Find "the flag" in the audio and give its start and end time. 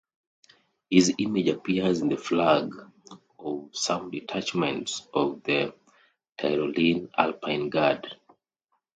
2.09-2.71